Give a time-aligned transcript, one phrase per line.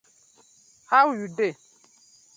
[0.89, 1.53] How yu dey?